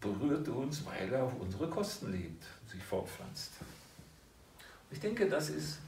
berührt 0.00 0.48
uns, 0.48 0.84
weil 0.84 1.12
er 1.12 1.24
auf 1.24 1.38
unsere 1.40 1.68
Kosten 1.68 2.10
lebt, 2.10 2.44
sich 2.66 2.82
fortpflanzt. 2.82 3.52
Ich 4.90 5.00
denke, 5.00 5.28
das 5.28 5.48
ist 5.48 5.78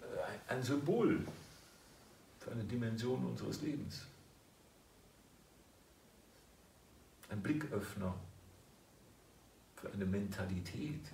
äh, 0.00 0.52
ein 0.52 0.62
Symbol 0.62 1.24
für 2.40 2.50
eine 2.50 2.64
Dimension 2.64 3.24
unseres 3.24 3.60
Lebens. 3.62 4.02
Ein 7.28 7.40
Blicköffner 7.40 8.14
für 9.76 9.92
eine 9.92 10.04
Mentalität 10.04 11.04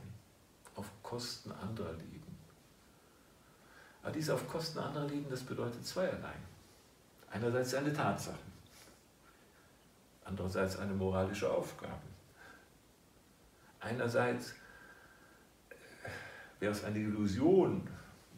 auf 0.74 0.90
Kosten 1.02 1.52
anderer 1.52 1.92
leben. 1.92 2.38
Aber 4.02 4.12
dies 4.12 4.30
auf 4.30 4.48
Kosten 4.48 4.78
anderer 4.78 5.06
leben, 5.06 5.26
das 5.28 5.42
bedeutet 5.42 5.84
zweierlei. 5.84 6.34
Einerseits 7.30 7.74
eine 7.74 7.92
Tatsache, 7.92 8.38
andererseits 10.28 10.76
eine 10.76 10.94
moralische 10.94 11.50
Aufgabe. 11.50 12.02
Einerseits 13.80 14.52
äh, 15.70 15.74
wäre 16.60 16.72
es 16.72 16.84
eine 16.84 16.98
Illusion, 16.98 17.88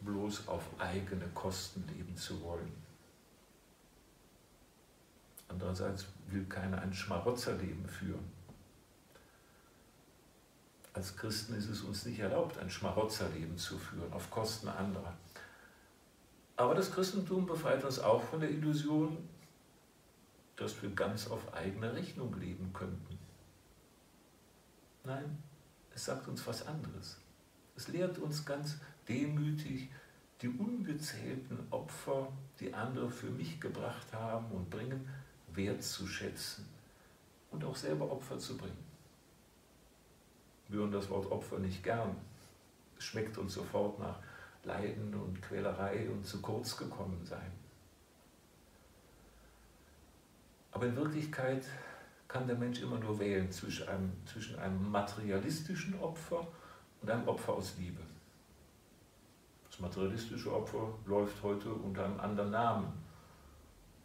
bloß 0.03 0.47
auf 0.47 0.63
eigene 0.79 1.27
Kosten 1.33 1.85
leben 1.87 2.15
zu 2.15 2.41
wollen. 2.41 2.71
Andererseits 5.47 6.07
will 6.27 6.45
keiner 6.45 6.81
ein 6.81 6.93
Schmarotzerleben 6.93 7.85
führen. 7.87 8.31
Als 10.93 11.15
Christen 11.15 11.55
ist 11.55 11.69
es 11.69 11.81
uns 11.81 12.05
nicht 12.05 12.19
erlaubt, 12.19 12.57
ein 12.57 12.69
Schmarotzerleben 12.69 13.57
zu 13.57 13.77
führen, 13.77 14.11
auf 14.13 14.29
Kosten 14.29 14.67
anderer. 14.69 15.13
Aber 16.55 16.75
das 16.75 16.91
Christentum 16.91 17.45
befreit 17.45 17.83
uns 17.83 17.99
auch 17.99 18.23
von 18.23 18.39
der 18.39 18.49
Illusion, 18.49 19.17
dass 20.61 20.81
wir 20.83 20.91
ganz 20.91 21.27
auf 21.27 21.53
eigene 21.55 21.93
Rechnung 21.93 22.39
leben 22.39 22.71
könnten. 22.71 23.17
Nein, 25.03 25.41
es 25.93 26.05
sagt 26.05 26.27
uns 26.27 26.45
was 26.45 26.67
anderes. 26.67 27.17
Es 27.75 27.87
lehrt 27.87 28.19
uns 28.19 28.45
ganz 28.45 28.77
demütig, 29.07 29.89
die 30.41 30.49
ungezählten 30.49 31.57
Opfer, 31.71 32.31
die 32.59 32.73
andere 32.73 33.09
für 33.09 33.31
mich 33.31 33.59
gebracht 33.59 34.13
haben 34.13 34.51
und 34.51 34.69
bringen, 34.69 35.09
wertzuschätzen 35.53 36.65
und 37.49 37.63
auch 37.63 37.75
selber 37.75 38.11
Opfer 38.11 38.37
zu 38.37 38.55
bringen. 38.55 38.85
Wir 40.67 40.79
hören 40.79 40.91
das 40.91 41.09
Wort 41.09 41.31
Opfer 41.31 41.57
nicht 41.57 41.83
gern. 41.83 42.15
Es 42.97 43.05
schmeckt 43.05 43.37
uns 43.39 43.55
sofort 43.55 43.99
nach 43.99 44.19
Leiden 44.63 45.13
und 45.15 45.41
Quälerei 45.41 46.07
und 46.09 46.25
zu 46.25 46.39
kurz 46.39 46.77
gekommen 46.77 47.25
sein. 47.25 47.60
Aber 50.71 50.85
in 50.85 50.95
Wirklichkeit 50.95 51.65
kann 52.27 52.47
der 52.47 52.55
Mensch 52.55 52.81
immer 52.81 52.97
nur 52.97 53.19
wählen 53.19 53.51
zwischen 53.51 53.87
einem, 53.89 54.11
zwischen 54.25 54.57
einem 54.57 54.89
materialistischen 54.89 55.99
Opfer 55.99 56.47
und 57.01 57.09
einem 57.09 57.27
Opfer 57.27 57.53
aus 57.53 57.75
Liebe. 57.77 58.01
Das 59.69 59.79
materialistische 59.79 60.53
Opfer 60.53 60.93
läuft 61.05 61.43
heute 61.43 61.73
unter 61.73 62.05
einem 62.05 62.19
anderen 62.19 62.51
Namen. 62.51 62.93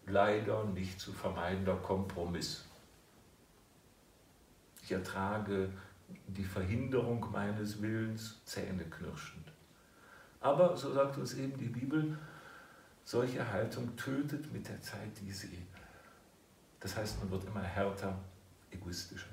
Leider 0.07 0.65
nicht 0.65 1.01
zu 1.01 1.13
vermeidender 1.13 1.77
Kompromiss. 1.77 2.65
Ich 4.83 4.93
ertrage 4.93 5.71
die 6.29 6.45
Verhinderung 6.45 7.27
meines 7.33 7.83
Willens 7.83 8.41
zähneknirschend. 8.45 9.53
Aber, 10.41 10.77
so 10.77 10.93
sagt 10.93 11.19
uns 11.19 11.35
eben 11.35 11.57
die 11.59 11.69
Bibel, 11.69 12.17
solche 13.05 13.51
Haltung 13.51 13.97
tötet 13.97 14.53
mit 14.53 14.69
der 14.69 14.81
Zeit 14.81 15.11
die 15.21 15.33
Seele. 15.33 15.76
Das 16.81 16.97
heißt, 16.97 17.19
man 17.21 17.31
wird 17.31 17.45
immer 17.45 17.63
härter, 17.63 18.19
egoistischer. 18.71 19.29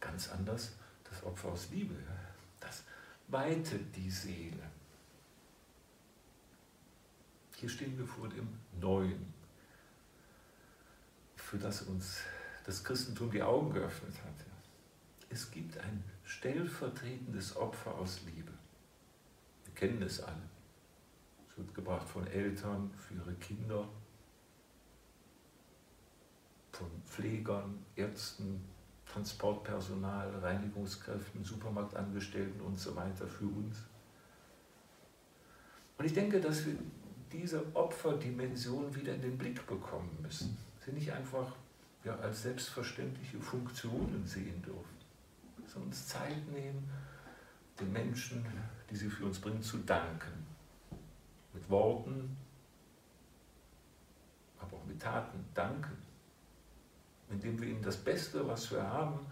Ganz 0.00 0.30
anders 0.30 0.72
das 1.08 1.22
Opfer 1.24 1.48
aus 1.48 1.68
Liebe. 1.70 1.94
Das 2.58 2.84
weitet 3.28 3.94
die 3.96 4.10
Seele. 4.10 4.62
Hier 7.56 7.68
stehen 7.68 7.98
wir 7.98 8.06
vor 8.06 8.28
dem 8.28 8.48
Neuen, 8.80 9.34
für 11.36 11.58
das 11.58 11.82
uns 11.82 12.20
das 12.64 12.82
Christentum 12.84 13.30
die 13.30 13.42
Augen 13.42 13.72
geöffnet 13.72 14.14
hat. 14.24 14.46
Es 15.28 15.50
gibt 15.50 15.76
ein 15.78 16.02
stellvertretendes 16.24 17.56
Opfer 17.56 17.94
aus 17.94 18.20
Liebe. 18.26 18.52
Wir 19.64 19.74
kennen 19.74 20.02
es 20.02 20.20
alle. 20.20 20.42
Es 21.48 21.58
wird 21.58 21.74
gebracht 21.74 22.08
von 22.08 22.26
Eltern 22.26 22.90
für 22.96 23.14
ihre 23.14 23.34
Kinder, 23.34 23.88
von 26.80 26.90
Pflegern, 27.04 27.78
Ärzten, 27.94 28.64
Transportpersonal, 29.04 30.30
Reinigungskräften, 30.40 31.44
Supermarktangestellten 31.44 32.60
und 32.62 32.78
so 32.78 32.96
weiter 32.96 33.26
für 33.26 33.44
uns. 33.44 33.76
Und 35.98 36.06
ich 36.06 36.14
denke, 36.14 36.40
dass 36.40 36.64
wir 36.64 36.74
diese 37.30 37.64
Opferdimension 37.74 38.94
wieder 38.94 39.14
in 39.14 39.20
den 39.20 39.36
Blick 39.36 39.66
bekommen 39.66 40.16
müssen. 40.22 40.56
Sie 40.84 40.92
nicht 40.92 41.12
einfach 41.12 41.52
ja, 42.02 42.16
als 42.16 42.42
selbstverständliche 42.42 43.38
Funktionen 43.38 44.26
sehen 44.26 44.62
dürfen, 44.62 44.96
sondern 45.66 45.90
uns 45.90 46.08
Zeit 46.08 46.48
nehmen, 46.50 46.88
den 47.78 47.92
Menschen, 47.92 48.44
die 48.90 48.96
sie 48.96 49.10
für 49.10 49.26
uns 49.26 49.38
bringen, 49.38 49.62
zu 49.62 49.78
danken. 49.78 50.46
Mit 51.52 51.68
Worten, 51.68 52.36
aber 54.58 54.78
auch 54.78 54.86
mit 54.86 55.00
Taten 55.00 55.44
danken 55.52 56.09
indem 57.30 57.60
wir 57.60 57.68
ihnen 57.68 57.82
das 57.82 57.96
Beste, 57.96 58.46
was 58.46 58.70
wir 58.70 58.82
haben, 58.82 59.26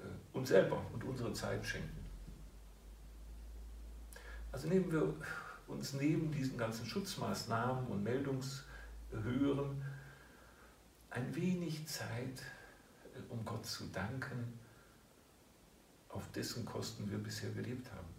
äh, 0.00 0.36
uns 0.36 0.48
selber 0.48 0.84
und 0.92 1.04
unsere 1.04 1.32
Zeit 1.32 1.64
schenken. 1.64 2.04
Also 4.50 4.68
nehmen 4.68 4.90
wir 4.90 5.14
uns 5.66 5.94
neben 5.94 6.30
diesen 6.30 6.56
ganzen 6.56 6.86
Schutzmaßnahmen 6.86 7.86
und 7.88 8.02
Meldungshören 8.02 9.82
ein 11.10 11.34
wenig 11.34 11.86
Zeit, 11.86 12.42
äh, 13.14 13.20
um 13.28 13.44
Gott 13.44 13.66
zu 13.66 13.84
danken, 13.86 14.58
auf 16.08 16.30
dessen 16.32 16.64
Kosten 16.64 17.10
wir 17.10 17.18
bisher 17.18 17.50
gelebt 17.50 17.90
haben. 17.90 18.14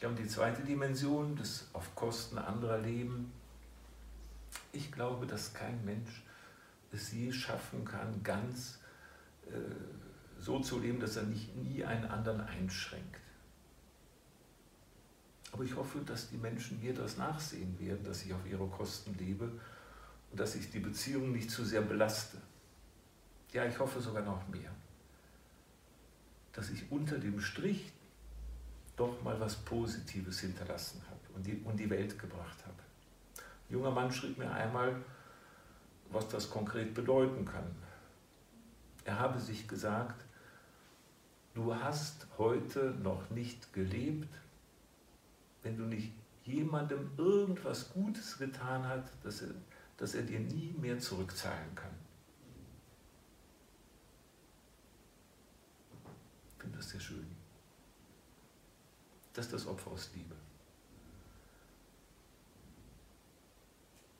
Wir 0.00 0.08
haben 0.08 0.16
die 0.16 0.26
zweite 0.26 0.62
Dimension, 0.62 1.36
das 1.36 1.68
auf 1.72 1.94
Kosten 1.94 2.36
anderer 2.36 2.78
Leben. 2.78 3.32
Ich 4.72 4.90
glaube, 4.90 5.26
dass 5.26 5.54
kein 5.54 5.84
Mensch 5.84 6.23
es 6.94 7.12
je 7.12 7.32
schaffen 7.32 7.84
kann, 7.84 8.22
ganz 8.22 8.78
äh, 9.46 9.50
so 10.40 10.60
zu 10.60 10.78
leben, 10.78 11.00
dass 11.00 11.16
er 11.16 11.24
nicht 11.24 11.54
nie 11.56 11.84
einen 11.84 12.06
anderen 12.06 12.40
einschränkt. 12.40 13.20
Aber 15.52 15.64
ich 15.64 15.76
hoffe, 15.76 16.00
dass 16.00 16.30
die 16.30 16.36
Menschen 16.36 16.80
mir 16.80 16.94
das 16.94 17.16
nachsehen 17.16 17.78
werden, 17.78 18.04
dass 18.04 18.24
ich 18.24 18.34
auf 18.34 18.44
ihre 18.44 18.66
Kosten 18.66 19.14
lebe 19.18 19.50
und 20.30 20.40
dass 20.40 20.56
ich 20.56 20.70
die 20.70 20.80
Beziehung 20.80 21.32
nicht 21.32 21.50
zu 21.50 21.64
sehr 21.64 21.82
belaste. 21.82 22.38
Ja, 23.52 23.64
ich 23.64 23.78
hoffe 23.78 24.00
sogar 24.00 24.24
noch 24.24 24.48
mehr, 24.48 24.70
dass 26.52 26.70
ich 26.70 26.90
unter 26.90 27.18
dem 27.18 27.40
Strich 27.40 27.92
doch 28.96 29.22
mal 29.22 29.38
was 29.38 29.56
Positives 29.56 30.40
hinterlassen 30.40 31.00
habe 31.08 31.20
und 31.34 31.46
die, 31.46 31.60
und 31.64 31.76
die 31.78 31.88
Welt 31.88 32.18
gebracht 32.18 32.58
habe. 32.64 32.82
Ein 33.68 33.74
junger 33.74 33.90
Mann 33.92 34.12
schrieb 34.12 34.38
mir 34.38 34.50
einmal, 34.50 34.96
was 36.10 36.28
das 36.28 36.50
konkret 36.50 36.94
bedeuten 36.94 37.44
kann. 37.44 37.74
Er 39.04 39.18
habe 39.18 39.38
sich 39.38 39.68
gesagt, 39.68 40.24
du 41.54 41.74
hast 41.74 42.26
heute 42.38 42.94
noch 43.02 43.30
nicht 43.30 43.72
gelebt, 43.72 44.32
wenn 45.62 45.76
du 45.76 45.84
nicht 45.84 46.12
jemandem 46.44 47.10
irgendwas 47.16 47.92
Gutes 47.92 48.38
getan 48.38 48.86
hast, 48.86 49.12
dass 49.22 49.42
er, 49.42 49.54
dass 49.96 50.14
er 50.14 50.22
dir 50.22 50.40
nie 50.40 50.74
mehr 50.78 50.98
zurückzahlen 50.98 51.74
kann. 51.74 51.90
Ich 56.56 56.62
finde 56.62 56.78
das 56.78 56.90
sehr 56.90 57.00
schön. 57.00 57.26
Das 59.32 59.46
ist 59.46 59.54
das 59.54 59.66
Opfer 59.66 59.90
aus 59.90 60.10
Liebe. 60.14 60.34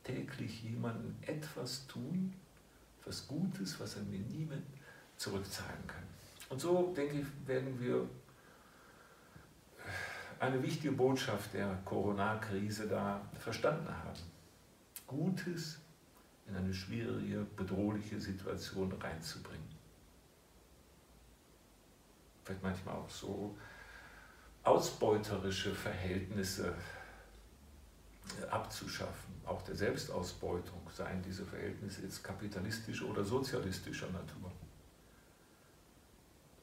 Täglich 0.05 0.63
jemandem 0.63 1.17
etwas 1.23 1.87
tun, 1.87 2.35
was 3.05 3.27
Gutes, 3.27 3.81
was 3.81 3.97
er 3.97 4.03
mir 4.03 4.21
nie 4.21 4.45
mehr 4.45 4.63
zurückzahlen 5.17 5.87
kann. 5.87 6.03
Und 6.51 6.61
so, 6.61 6.93
denke 6.95 7.21
ich, 7.21 7.27
werden 7.47 7.81
wir 7.81 8.09
eine 10.39 10.63
wichtige 10.63 10.93
Botschaft 10.93 11.55
der 11.55 11.79
Corona-Krise 11.85 12.87
da 12.89 13.21
verstanden 13.39 13.89
haben. 13.89 14.21
Gutes 15.07 15.79
in 16.47 16.57
eine 16.57 16.75
schwierige, 16.75 17.47
bedrohliche 17.57 18.21
Situation 18.21 18.93
reinzubringen. 18.93 19.75
Vielleicht 22.45 22.63
manchmal 22.63 22.97
auch 22.97 23.09
so 23.09 23.57
ausbeuterische 24.63 25.75
Verhältnisse 25.75 26.75
abzuschaffen, 28.51 29.35
auch 29.45 29.63
der 29.63 29.75
Selbstausbeutung, 29.75 30.81
seien 30.95 31.23
diese 31.23 31.45
Verhältnisse 31.45 32.03
jetzt 32.03 32.23
kapitalistischer 32.25 33.07
oder 33.07 33.25
sozialistischer 33.25 34.07
Natur. 34.07 34.51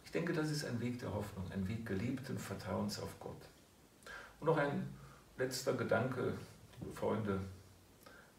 Ich 0.06 0.12
denke, 0.12 0.34
das 0.34 0.50
ist 0.52 0.65
ein 0.65 0.80
Weg 0.82 1.00
der 1.00 1.13
Hoffnung, 1.13 1.50
ein 1.52 1.67
Weg 1.67 1.86
gelebten 1.86 2.38
Vertrauens 2.38 3.00
auf 3.00 3.17
Gott. 3.19 3.41
Und 4.39 4.47
noch 4.47 4.58
ein 4.58 4.89
letzter 5.38 5.74
Gedanke, 5.74 6.34
liebe 6.80 6.93
Freunde. 6.93 7.39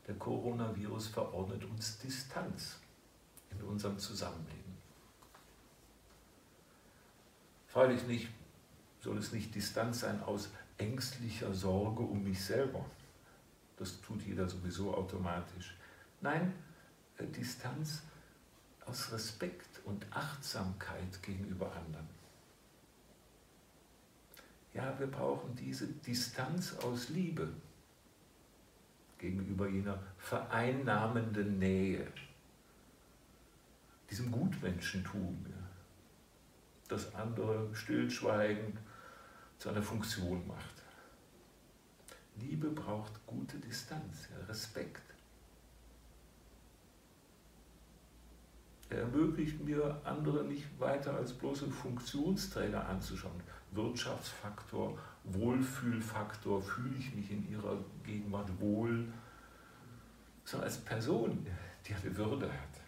Der 0.07 0.17
Coronavirus 0.17 1.09
verordnet 1.09 1.65
uns 1.65 1.99
Distanz 1.99 2.79
in 3.51 3.63
unserem 3.63 3.99
Zusammenleben. 3.99 4.77
Freilich 7.69 8.07
nicht, 8.07 8.29
soll 9.01 9.17
es 9.17 9.33
nicht 9.33 9.55
Distanz 9.55 10.01
sein 10.01 10.23
aus 10.25 10.51
ängstlicher 10.77 11.55
Sorge 11.55 12.03
um 12.03 12.23
mich 12.25 12.45
selber. 12.45 12.85
Das 13.77 14.01
tut 14.01 14.23
jeder 14.23 14.49
sowieso 14.49 14.95
automatisch. 14.95 15.77
Nein, 16.21 16.53
äh, 17.19 17.27
Distanz 17.27 18.03
aus 18.87 19.13
Respekt 19.13 19.81
und 19.85 20.07
Achtsamkeit 20.11 21.23
gegenüber 21.23 21.73
anderen. 21.75 22.09
Ja, 24.75 24.99
wir 24.99 25.07
brauchen 25.07 25.55
diese 25.55 25.87
Distanz 25.87 26.75
aus 26.79 27.11
Liebe 27.11 27.49
gegenüber 29.19 29.69
jener 29.69 30.03
vereinnahmenden 30.19 31.59
Nähe, 31.59 32.07
diesem 34.11 34.33
Gutmenschentum, 34.33 35.47
das 36.89 37.15
andere 37.15 37.75
stillschweigend 37.75 38.79
zu 39.59 39.69
einer 39.69 39.83
Funktion 39.83 40.47
macht. 40.47 40.82
Liebe 42.37 42.69
braucht 42.69 43.27
gute 43.27 43.59
Distanz, 43.59 44.29
Respekt. 44.49 45.03
Er 48.93 48.99
ermöglicht 48.99 49.65
mir, 49.65 50.01
andere 50.05 50.45
nicht 50.45 50.67
weiter 50.79 51.15
als 51.15 51.33
bloße 51.33 51.71
Funktionsträger 51.71 52.87
anzuschauen. 52.87 53.41
Wirtschaftsfaktor, 53.71 54.99
Wohlfühlfaktor, 55.25 56.61
fühle 56.61 56.97
ich 56.99 57.15
mich 57.15 57.31
in 57.31 57.51
ihrer 57.51 57.79
Gegenwart 58.05 58.61
wohl, 58.61 59.09
sondern 60.45 60.69
als 60.69 60.79
Person, 60.79 61.47
die 61.87 61.95
eine 61.95 62.17
Würde 62.17 62.53
hat, 62.53 62.81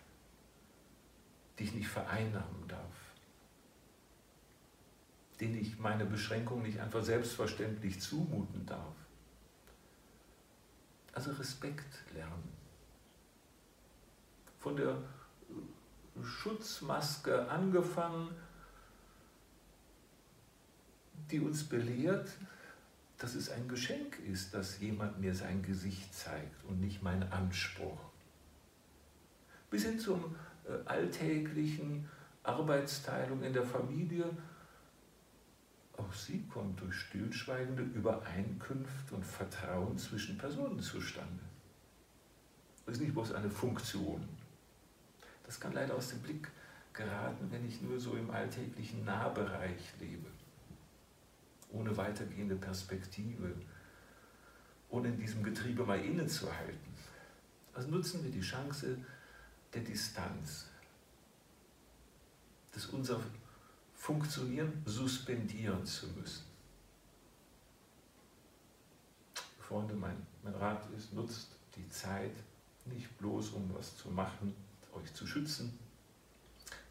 die 1.58 1.64
ich 1.64 1.74
nicht 1.74 1.88
vereinnahmen 1.88 2.68
darf, 2.68 2.96
den 5.40 5.58
ich 5.58 5.78
meine 5.78 6.04
Beschränkung 6.04 6.62
nicht 6.62 6.80
einfach 6.80 7.02
selbstverständlich 7.02 8.00
zumuten 8.00 8.66
darf. 8.66 8.94
Also 11.14 11.30
Respekt 11.32 12.12
lernen. 12.12 12.52
Von 14.58 14.76
der 14.76 14.96
Schutzmaske 16.22 17.48
angefangen, 17.48 18.34
die 21.30 21.40
uns 21.40 21.64
belehrt, 21.64 22.28
dass 23.18 23.34
es 23.34 23.50
ein 23.50 23.68
Geschenk 23.68 24.18
ist, 24.30 24.52
dass 24.54 24.80
jemand 24.80 25.20
mir 25.20 25.34
sein 25.34 25.62
Gesicht 25.62 26.12
zeigt 26.12 26.64
und 26.64 26.80
nicht 26.80 27.02
mein 27.02 27.22
Anspruch. 27.32 27.98
Bis 29.70 29.84
hin 29.84 29.98
zum 29.98 30.34
äh, 30.66 30.72
alltäglichen 30.84 32.08
Arbeitsteilung 32.42 33.42
in 33.42 33.52
der 33.52 33.64
Familie. 33.64 34.26
Auch 35.96 36.12
sie 36.12 36.44
kommt 36.48 36.80
durch 36.80 36.94
stillschweigende 36.94 37.82
Übereinkünfte 37.82 39.14
und 39.14 39.24
Vertrauen 39.24 39.96
zwischen 39.96 40.36
Personen 40.36 40.80
zustande. 40.80 41.40
Das 42.84 42.96
ist 42.96 43.02
nicht 43.02 43.14
bloß 43.14 43.32
eine 43.32 43.50
Funktion. 43.50 44.28
Das 45.44 45.60
kann 45.60 45.72
leider 45.72 45.94
aus 45.94 46.08
dem 46.08 46.20
Blick 46.20 46.50
geraten, 46.92 47.50
wenn 47.50 47.66
ich 47.66 47.80
nur 47.80 47.98
so 47.98 48.16
im 48.16 48.30
alltäglichen 48.30 49.04
Nahbereich 49.04 49.94
lebe, 50.00 50.26
ohne 51.70 51.96
weitergehende 51.96 52.56
Perspektive, 52.56 53.54
ohne 54.88 55.08
in 55.08 55.18
diesem 55.18 55.42
Getriebe 55.42 55.84
mal 55.84 56.00
innezuhalten. 56.00 56.94
Also 57.72 57.88
nutzen 57.88 58.22
wir 58.22 58.30
die 58.30 58.40
Chance 58.40 58.98
der 59.72 59.82
Distanz, 59.82 60.70
dass 62.72 62.86
unser 62.86 63.20
Funktionieren 64.04 64.82
suspendieren 64.84 65.86
zu 65.86 66.06
müssen. 66.08 66.44
Freunde, 69.58 69.94
mein, 69.94 70.26
mein 70.42 70.54
Rat 70.56 70.86
ist, 70.94 71.14
nutzt 71.14 71.56
die 71.74 71.88
Zeit 71.88 72.34
nicht 72.84 73.16
bloß, 73.16 73.52
um 73.52 73.74
was 73.74 73.96
zu 73.96 74.10
machen, 74.10 74.54
euch 74.92 75.10
zu 75.14 75.26
schützen, 75.26 75.78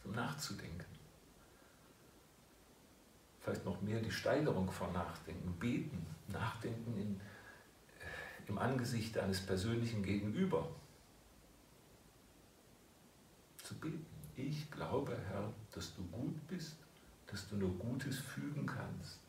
um 0.03 0.13
nachzudenken. 0.13 0.87
Vielleicht 3.41 3.63
noch 3.63 3.79
mehr 3.83 4.01
die 4.01 4.09
Steigerung 4.09 4.71
von 4.71 4.91
Nachdenken, 4.91 5.53
beten, 5.59 6.03
nachdenken 6.29 6.97
in, 6.99 7.19
äh, 7.19 8.49
im 8.49 8.57
Angesicht 8.57 9.19
eines 9.19 9.45
persönlichen 9.45 10.01
Gegenüber. 10.01 10.67
Zu 13.61 13.75
beten. 13.75 14.03
Ich 14.35 14.71
glaube, 14.71 15.15
Herr, 15.29 15.53
dass 15.75 15.93
du 15.93 16.03
gut 16.07 16.47
bist, 16.47 16.82
dass 17.33 17.49
du 17.49 17.57
nur 17.57 17.77
Gutes 17.77 18.19
fügen 18.19 18.65
kannst. 18.65 19.19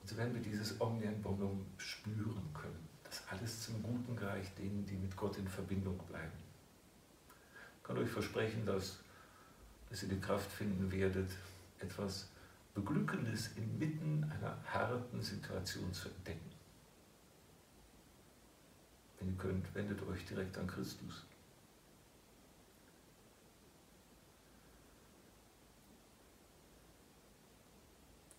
Und 0.00 0.08
so 0.08 0.16
werden 0.16 0.32
wir 0.32 0.40
dieses 0.40 0.80
Omnium 0.80 1.20
Bonum 1.20 1.66
spüren 1.76 2.48
können, 2.54 2.88
dass 3.04 3.22
alles 3.28 3.60
zum 3.60 3.82
Guten 3.82 4.16
gereicht 4.16 4.56
denen, 4.58 4.86
die 4.86 4.96
mit 4.96 5.14
Gott 5.16 5.36
in 5.36 5.46
Verbindung 5.46 5.98
bleiben 6.08 6.46
kann 7.86 7.98
euch 7.98 8.10
versprechen, 8.10 8.66
dass, 8.66 8.98
dass 9.88 10.02
ihr 10.02 10.08
die 10.08 10.20
Kraft 10.20 10.50
finden 10.50 10.90
werdet, 10.90 11.30
etwas 11.78 12.28
Beglückendes 12.74 13.50
inmitten 13.56 14.24
einer 14.24 14.58
harten 14.66 15.22
Situation 15.22 15.92
zu 15.92 16.08
entdecken. 16.08 16.50
Wenn 19.18 19.28
ihr 19.28 19.36
könnt, 19.36 19.74
wendet 19.74 20.02
euch 20.02 20.24
direkt 20.26 20.58
an 20.58 20.66
Christus. 20.66 21.24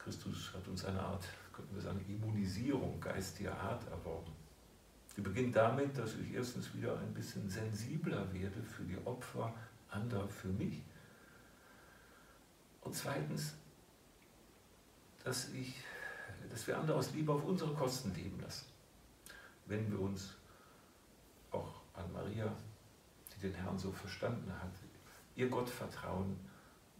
Christus 0.07 0.53
hat 0.53 0.65
uns 0.69 0.85
eine 0.85 1.01
Art, 1.01 1.25
könnten 1.51 1.75
wir 1.75 1.81
sagen, 1.81 1.99
Immunisierung 2.07 2.97
geistiger 3.01 3.59
Art 3.59 3.85
erworben. 3.89 4.31
Die 5.17 5.21
beginnt 5.21 5.53
damit, 5.53 5.97
dass 5.97 6.15
ich 6.15 6.33
erstens 6.33 6.73
wieder 6.73 6.97
ein 6.97 7.13
bisschen 7.13 7.49
sensibler 7.49 8.33
werde 8.33 8.63
für 8.63 8.83
die 8.83 8.97
Opfer 9.03 9.53
anderer 9.89 10.29
für 10.29 10.47
mich. 10.47 10.81
Und 12.79 12.95
zweitens, 12.95 13.55
dass, 15.25 15.49
ich, 15.49 15.75
dass 16.49 16.65
wir 16.67 16.77
andere 16.77 16.99
aus 16.99 17.11
Liebe 17.11 17.33
auf 17.33 17.43
unsere 17.43 17.73
Kosten 17.73 18.15
leben 18.15 18.39
lassen. 18.39 18.65
Wenn 19.65 19.91
wir 19.91 19.99
uns 19.99 20.35
auch 21.51 21.81
an 21.93 22.13
Maria, 22.13 22.55
die 23.35 23.41
den 23.41 23.55
Herrn 23.55 23.77
so 23.77 23.91
verstanden 23.91 24.53
hat, 24.53 24.71
ihr 25.35 25.49
Gottvertrauen 25.49 26.39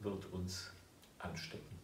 wird 0.01 0.25
uns 0.33 0.71
anstecken. 1.19 1.77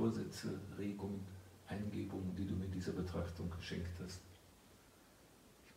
Vorsätze, 0.00 0.58
Regungen, 0.78 1.26
Eingebungen, 1.68 2.34
die 2.34 2.46
du 2.46 2.54
mir 2.54 2.68
dieser 2.68 2.92
Betrachtung 2.92 3.50
geschenkt 3.50 4.00
hast. 4.02 4.20
Ich 5.66 5.76